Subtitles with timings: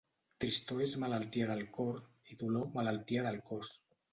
[0.43, 2.01] Tristor és malaltia del cor
[2.33, 3.75] i dolor, malaltia del cos.